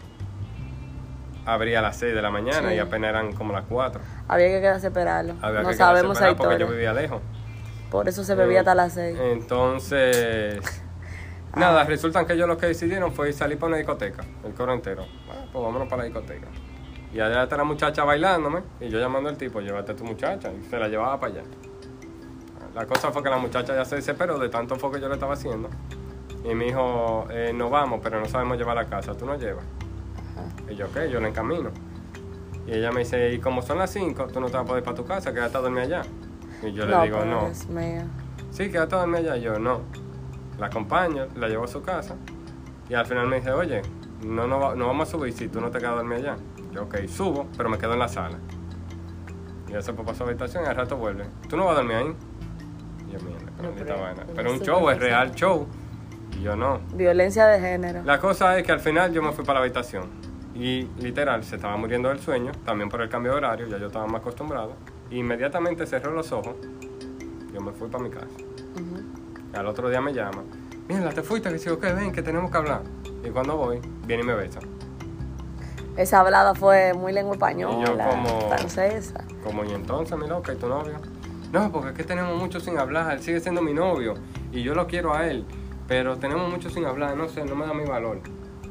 [1.44, 2.74] abría a las 6 de la mañana Sí.
[2.76, 4.00] y apenas eran como las 4.
[4.28, 5.34] Había que quedarse a esperarlo.
[5.40, 7.20] Había no que sabemos esperar porque yo vivía lejos.
[7.90, 9.18] Por eso se bebía hasta las seis.
[9.18, 10.60] Entonces,
[11.56, 15.06] nada, resulta que ellos lo que decidieron fue salir para una discoteca, el coro entero.
[15.26, 16.48] Bueno, pues vámonos para la discoteca.
[17.14, 20.52] Y allá está la muchacha bailándome y yo llamando al tipo, llévate a tu muchacha.
[20.52, 21.42] Y se la llevaba para allá.
[22.74, 25.14] La cosa fue que la muchacha ya se desesperó de tanto foco que yo le
[25.14, 25.70] estaba haciendo.
[26.44, 29.64] Y me dijo, eh, no vamos, pero no sabemos llevar a casa, ¿tú nos llevas?
[30.70, 31.70] Y yo, ok, yo la encamino.
[32.66, 34.82] Y ella me dice, y como son las 5, tú no te vas a poder
[34.82, 36.02] ir para tu casa, quédate a dormir allá.
[36.62, 37.44] Y yo le digo, pero no.
[37.46, 38.02] Dios mío.
[38.50, 39.36] Sí, quédate a dormir allá.
[39.36, 39.80] Y yo, no.
[40.58, 42.16] La acompaño, la llevo a su casa.
[42.88, 43.82] Y al final me dice, oye,
[44.22, 46.36] no, no, no vamos a subir si tú no te quedas a dormir allá.
[46.72, 48.38] Yo, ok, subo, pero me quedo en la sala.
[49.66, 51.24] Y ella se fue para su habitación y al rato vuelve.
[51.48, 52.16] ¿Tú no vas a dormir ahí?
[53.08, 54.24] Y yo, mierda, qué No vaina.
[54.24, 55.66] No Pero un show, qué es real show.
[56.36, 56.80] Y yo, no.
[56.94, 58.02] Violencia de género.
[58.04, 60.06] La cosa es que al final yo me fui para la habitación.
[60.54, 63.86] Y literal, se estaba muriendo del sueño, también por el cambio de horario, ya yo
[63.86, 64.72] estaba más acostumbrado.
[65.10, 66.56] Inmediatamente cerré los ojos,
[67.52, 68.26] yo me fui para mi casa.
[69.54, 70.42] Al otro día me llama,
[70.88, 72.82] mira, te fuiste, que sigo que ven, que tenemos que hablar.
[73.24, 74.60] Y cuando voy, viene y me besa.
[75.96, 77.76] Esa hablada fue muy lengua española.
[77.78, 79.24] Y yo como- Francesa.
[79.44, 80.94] Como, y entonces, mi loca, ¿y tu novio?
[81.52, 84.14] No, porque es que tenemos mucho sin hablar, él sigue siendo mi novio
[84.52, 85.46] y yo lo quiero a él,
[85.88, 88.20] pero tenemos mucho sin hablar, no sé, no me da mi valor.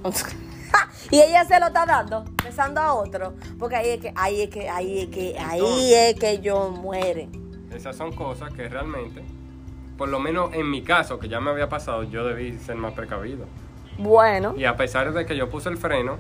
[1.12, 3.34] y ella se lo está dando, besando a otro.
[3.58, 7.28] Porque ahí es que, ahí es que, ahí es que, ahí es que yo muere.
[7.74, 9.24] Esas son cosas que realmente,
[9.98, 12.94] por lo menos en mi caso, que ya me había pasado, yo debí ser más
[12.94, 13.46] precavido.
[13.98, 14.54] Bueno.
[14.56, 16.18] Y a pesar de que yo puse el freno,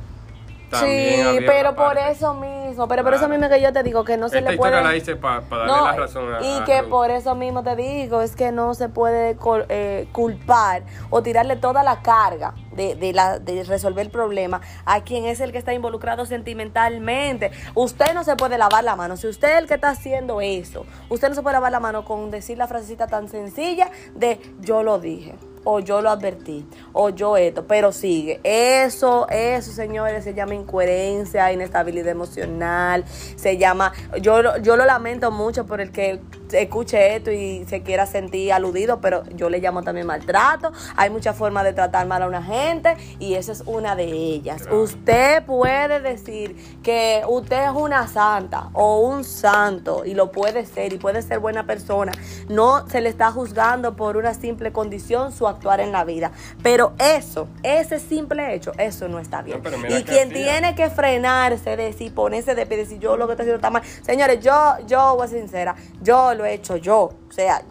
[0.69, 4.17] también Sí, pero por eso mismo, pero por eso mismo que yo te digo que
[4.17, 4.81] no se Esta le puede...
[4.81, 8.21] la hice para darle No, la razón a y que por eso mismo te digo,
[8.21, 9.37] es que no se puede
[9.69, 15.01] eh, culpar o tirarle toda la carga de, de la, de resolver el problema a
[15.01, 17.51] quien es el que está involucrado sentimentalmente.
[17.73, 19.17] Usted no se puede lavar la mano.
[19.17, 22.05] Si usted es el que está haciendo eso, usted no se puede lavar la mano
[22.05, 25.35] con decir la frasecita tan sencilla de yo lo dije.
[25.69, 28.39] O yo lo advertí, o yo esto, pero sigue.
[28.45, 33.03] Eso, eso, señores, se llama incoherencia, inestabilidad emocional,
[33.35, 36.21] se llama, yo, yo lo lamento mucho por el que
[36.51, 40.71] escuche esto y se quiera sentir aludido, pero yo le llamo también maltrato.
[40.95, 44.67] Hay muchas formas de tratar mal a una gente y esa es una de ellas.
[44.71, 50.93] Usted puede decir que usted es una santa o un santo y lo puede ser
[50.93, 52.11] y puede ser buena persona.
[52.49, 56.31] No se le está juzgando por una simple condición su actuar en la vida.
[56.63, 59.61] Pero eso, ese simple hecho, eso no está bien.
[59.89, 63.57] y quien tiene que frenarse, decir, ponerse de pie, decir yo lo que estoy haciendo
[63.57, 63.83] está mal.
[64.01, 67.09] Señores, yo, yo voy a ser sincera, yo lo he hecho yo.
[67.27, 67.63] O sea,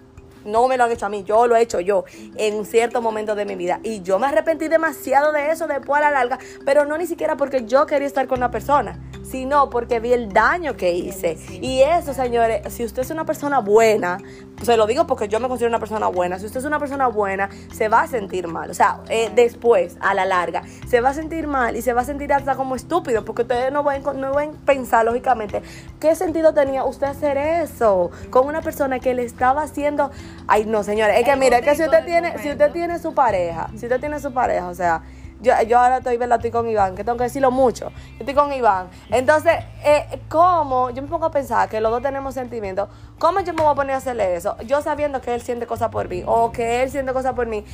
[0.44, 2.05] no me lo han hecho a mí, yo lo he hecho yo
[2.37, 3.81] en cierto momento de mi vida.
[3.83, 7.37] Y yo me arrepentí demasiado de eso después a la larga, pero no ni siquiera
[7.37, 9.00] porque yo quería estar con la persona,
[9.31, 11.39] sino porque vi el daño que hice.
[11.61, 14.19] Y eso, señores, si usted es una persona buena,
[14.62, 17.09] se lo digo porque yo me considero una persona buena, si usted es una persona
[17.09, 18.71] buena, se va a sentir mal.
[18.71, 22.03] O sea, eh, después, a la larga, se va a sentir mal y se va
[22.03, 25.62] a sentir hasta como estúpido, porque ustedes no van, no van a pensar, lógicamente,
[26.01, 30.11] ¿qué sentido tenía usted hacer eso con una persona que le estaba haciendo...
[30.47, 33.15] Ay, no, señores, es que mire, es que si usted tiene, si usted tiene su
[33.15, 35.03] pareja, si usted tiene su pareja, o sea,
[35.40, 36.38] yo, yo ahora estoy, ¿verdad?
[36.38, 37.90] estoy con Iván, que tengo que decirlo mucho.
[37.90, 38.88] Yo estoy con Iván.
[39.11, 40.90] Entonces, eh, ¿cómo?
[40.90, 42.88] Yo me pongo a pensar que los dos tenemos sentimientos.
[43.18, 44.57] ¿Cómo yo me voy a poner a hacerle eso?
[44.66, 47.64] Yo sabiendo que él siente cosas por mí o que él siente cosas por mí,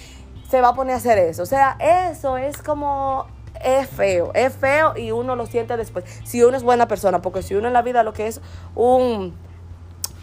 [0.49, 1.43] se va a poner a hacer eso.
[1.43, 3.27] O sea, eso es como
[3.65, 6.05] es feo, es feo y uno lo siente después.
[6.25, 8.41] Si uno es buena persona, porque si uno en la vida lo que es
[8.75, 9.35] un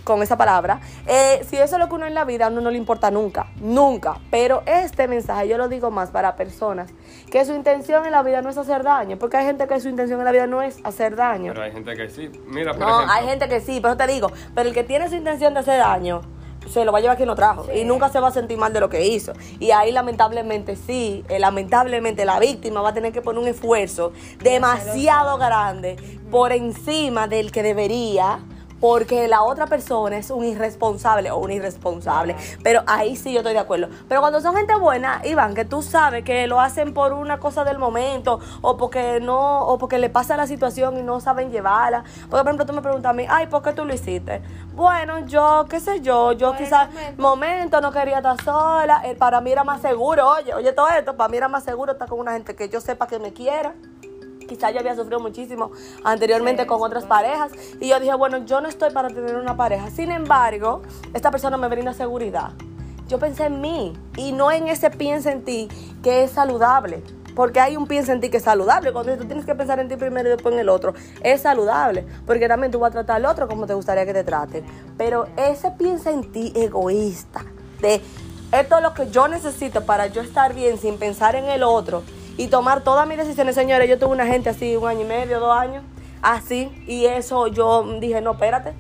[0.09, 2.61] con esa palabra, eh, si eso es lo que uno en la vida, a uno
[2.61, 4.17] no le importa nunca, nunca.
[4.31, 6.91] Pero este mensaje yo lo digo más para personas
[7.29, 9.87] que su intención en la vida no es hacer daño, porque hay gente que su
[9.87, 11.53] intención en la vida no es hacer daño.
[11.53, 12.31] Pero hay gente que sí.
[12.47, 15.15] Mira, por no, hay gente que sí, pero te digo, pero el que tiene su
[15.15, 16.21] intención de hacer daño,
[16.67, 18.73] se lo va a llevar quien lo trajo y nunca se va a sentir mal
[18.73, 19.33] de lo que hizo.
[19.59, 24.11] Y ahí lamentablemente sí, eh, lamentablemente la víctima va a tener que poner un esfuerzo
[24.41, 25.97] demasiado grande
[26.31, 28.39] por encima del que debería
[28.79, 32.35] porque la otra persona es un irresponsable o un irresponsable.
[32.63, 33.89] Pero ahí sí yo estoy de acuerdo.
[34.07, 37.63] Pero cuando son gente buena, Iván, que tú sabes que lo hacen por una cosa
[37.63, 42.03] del momento o porque no o porque le pasa la situación y no saben llevarla.
[42.29, 44.41] Porque por ejemplo tú me preguntas a mí, "Ay, ¿por qué tú lo hiciste?"
[44.73, 49.51] Bueno, yo, qué sé yo, yo quizás momento no quería estar sola, eh, para mí
[49.51, 52.31] era más seguro, oye, oye todo esto, para mí era más seguro estar con una
[52.31, 53.73] gente que yo sepa que me quiera
[54.49, 55.71] quizá yo había sufrido muchísimo
[56.03, 59.89] anteriormente con otras parejas y yo dije, bueno, yo no estoy para tener una pareja.
[59.91, 60.81] Sin embargo,
[61.13, 62.51] esta persona me brinda seguridad.
[63.07, 65.69] Yo pensé en mí y no en ese piensa en ti
[66.03, 67.01] que es saludable.
[67.35, 68.91] Porque hay un piensa en ti que es saludable.
[68.91, 72.05] Cuando tú tienes que pensar en ti primero y después en el otro, es saludable.
[72.25, 74.65] Porque también tú vas a tratar al otro como te gustaría que te traten.
[74.97, 77.45] Pero ese piensa en ti egoísta,
[77.81, 78.01] de
[78.51, 82.03] esto es lo que yo necesito para yo estar bien sin pensar en el otro
[82.39, 83.89] y tomar todas mis decisiones, señores.
[83.89, 85.83] Yo tuve una gente así un año y medio, dos años,
[86.21, 88.73] así, y eso yo dije, no, espérate.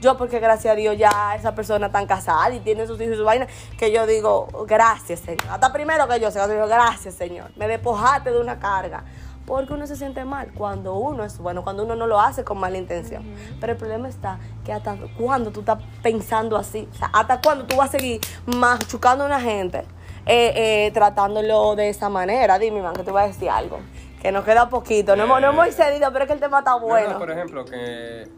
[0.00, 3.18] Yo, porque gracias a Dios ya esa persona tan casada y tiene sus hijos y
[3.18, 3.46] su vaina,
[3.78, 5.44] que yo digo, gracias, Señor.
[5.50, 7.50] Hasta primero que yo, yo digo, gracias, Señor.
[7.54, 9.04] Me despojaste de una carga.
[9.44, 12.58] Porque uno se siente mal cuando uno es bueno, cuando uno no lo hace con
[12.58, 13.24] mala intención.
[13.60, 17.66] Pero el problema está que hasta cuando tú estás pensando así, o sea, hasta cuando
[17.66, 19.84] tú vas a seguir machucando a una gente
[20.26, 22.58] eh, eh, tratándolo de esa manera.
[22.58, 23.80] Dime, man, que te voy a decir algo.
[24.20, 25.16] Que nos queda poquito.
[25.16, 27.18] No, hemos, no hemos cedido, pero es que el tema está bueno.
[27.18, 28.28] por ejemplo, que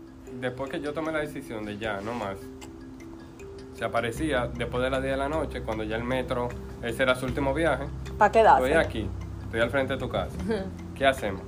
[0.40, 2.36] después que yo tomé la decisión de ya, no más,
[3.74, 6.48] se aparecía después de las 10 de la noche, cuando ya el metro,
[6.82, 7.84] ese era su último viaje.
[8.16, 8.66] ¿Para quedarse?
[8.66, 9.10] Estoy aquí,
[9.44, 10.36] estoy al frente de tu casa.
[10.94, 11.42] ¿Qué hacemos?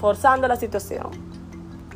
[0.00, 1.10] Forzando la situación.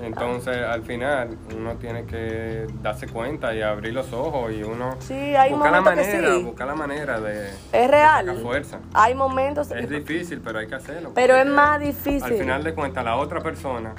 [0.03, 5.15] Entonces, al final, uno tiene que darse cuenta y abrir los ojos y uno sí,
[5.15, 8.27] hay busca la manera, busca la manera de es real.
[8.27, 8.79] De fuerza.
[8.95, 11.13] Hay momentos es difícil, pero hay que hacerlo.
[11.15, 12.23] Pero es más difícil.
[12.23, 13.95] Al final de cuentas, la otra persona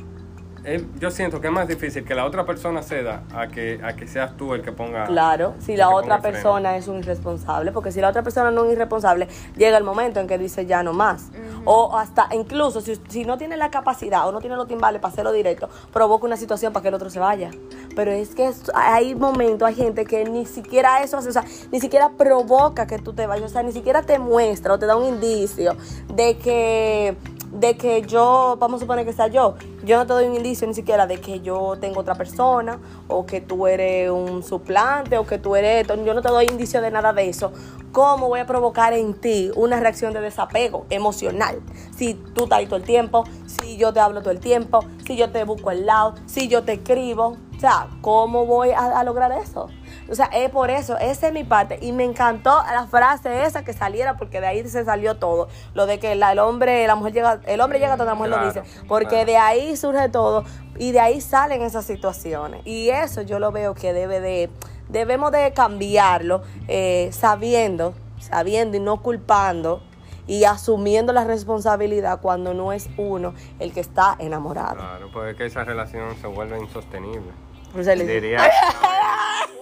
[0.99, 4.07] yo siento que es más difícil que la otra persona ceda a que, a que
[4.07, 5.05] seas tú el que ponga.
[5.05, 8.73] Claro, si la otra persona es un irresponsable, porque si la otra persona no es
[8.73, 11.29] irresponsable, llega el momento en que dice ya no más.
[11.65, 15.11] O hasta, incluso, si, si, no tiene la capacidad o no tiene los timbales para
[15.11, 17.51] hacerlo directo, provoca una situación para que el otro se vaya.
[17.95, 21.79] Pero es que hay momentos, hay gente que ni siquiera eso hace, o sea, ni
[21.79, 24.95] siquiera provoca que tú te vayas, o sea, ni siquiera te muestra o te da
[24.95, 25.75] un indicio
[26.13, 27.15] de que
[27.51, 30.67] de que yo, vamos a suponer que sea yo, yo no te doy un indicio
[30.67, 35.25] ni siquiera de que yo tengo otra persona o que tú eres un suplante o
[35.25, 37.51] que tú eres esto, yo no te doy indicio de nada de eso.
[37.91, 41.61] ¿Cómo voy a provocar en ti una reacción de desapego emocional?
[41.93, 45.17] Si tú estás ahí todo el tiempo, si yo te hablo todo el tiempo, si
[45.17, 47.35] yo te busco al lado, si yo te escribo.
[47.57, 49.67] O sea, ¿cómo voy a, a lograr eso?
[50.11, 51.79] O sea, es por eso, esa es mi parte.
[51.81, 55.47] Y me encantó la frase esa que saliera, porque de ahí se salió todo.
[55.73, 58.31] Lo de que la- el hombre, la mujer llega, el hombre llega donde la mujer
[58.31, 58.61] lo dice.
[58.89, 59.25] Porque claro.
[59.25, 60.43] de ahí surge todo.
[60.77, 62.61] Y de ahí salen esas situaciones.
[62.65, 64.49] Y eso yo lo veo que debe de,
[64.89, 69.81] debemos de cambiarlo, eh, sabiendo, sabiendo y no culpando.
[70.27, 74.75] Y asumiendo la responsabilidad cuando no es uno el que está enamorado.
[74.75, 77.31] Claro, pues es que esa relación se vuelve insostenible.
[77.73, 77.83] Por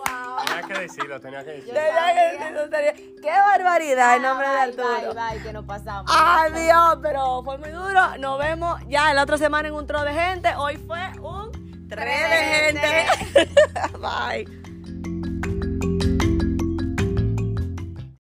[0.49, 0.67] le digo.
[0.67, 0.67] Diría.
[0.67, 1.79] Tenía que decirlo, tenía que decirlo.
[3.21, 5.13] Qué barbaridad en nombre de Bye, Arturo.
[5.13, 6.11] Bye, bye, que nos pasamos.
[6.13, 8.17] Ay, Dios, pero fue muy duro.
[8.19, 10.49] Nos vemos ya la otra semana en un tro de gente.
[10.57, 13.49] Hoy fue un 3 de gente.
[13.99, 14.68] Bye.